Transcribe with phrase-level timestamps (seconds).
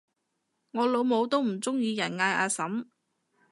[0.71, 2.87] 我老母都唔鍾意人嗌阿嬸